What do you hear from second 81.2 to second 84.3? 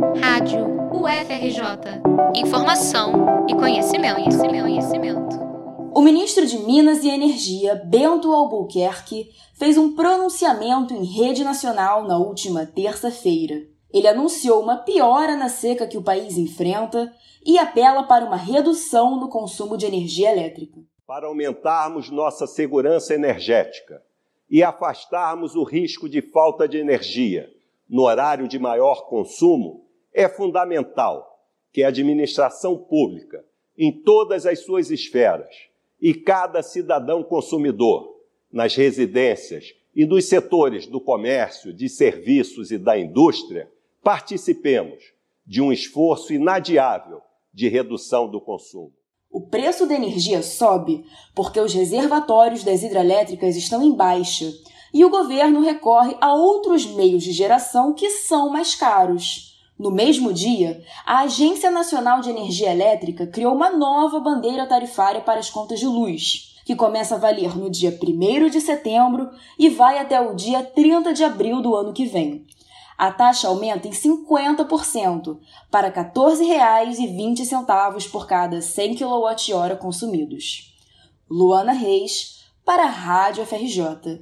Luana Reis, para a Rádio FRJ.